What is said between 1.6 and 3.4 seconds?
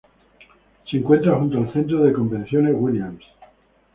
Centro de convenciones Williams.